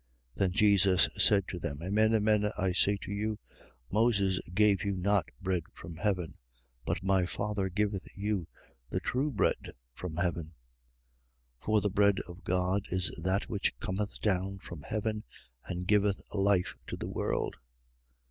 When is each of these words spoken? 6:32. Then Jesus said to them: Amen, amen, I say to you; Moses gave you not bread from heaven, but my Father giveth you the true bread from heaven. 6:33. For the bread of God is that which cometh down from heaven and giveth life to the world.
6:32. 0.35 0.39
Then 0.39 0.51
Jesus 0.53 1.09
said 1.15 1.47
to 1.47 1.59
them: 1.59 1.77
Amen, 1.83 2.15
amen, 2.15 2.51
I 2.57 2.71
say 2.71 2.97
to 3.03 3.11
you; 3.11 3.37
Moses 3.91 4.39
gave 4.51 4.83
you 4.83 4.95
not 4.95 5.29
bread 5.39 5.61
from 5.75 5.95
heaven, 5.97 6.37
but 6.85 7.03
my 7.03 7.27
Father 7.27 7.69
giveth 7.69 8.07
you 8.15 8.47
the 8.89 8.99
true 8.99 9.29
bread 9.29 9.73
from 9.93 10.17
heaven. 10.17 10.55
6:33. 11.59 11.65
For 11.65 11.81
the 11.81 11.89
bread 11.91 12.19
of 12.21 12.43
God 12.43 12.87
is 12.89 13.11
that 13.23 13.47
which 13.47 13.77
cometh 13.79 14.19
down 14.21 14.57
from 14.57 14.81
heaven 14.81 15.23
and 15.65 15.85
giveth 15.85 16.19
life 16.33 16.73
to 16.87 16.97
the 16.97 17.07
world. 17.07 17.57